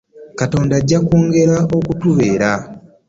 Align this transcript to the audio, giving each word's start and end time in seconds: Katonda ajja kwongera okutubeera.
Katonda 0.39 0.73
ajja 0.79 0.97
kwongera 1.05 1.57
okutubeera. 1.77 2.51